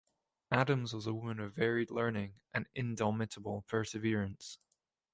Adams 0.49 0.93
was 0.95 1.05
a 1.05 1.13
woman 1.13 1.39
of 1.39 1.53
varied 1.53 1.91
learning 1.91 2.33
and 2.55 2.65
indomitable 2.73 3.65
perseverance. 3.67 4.57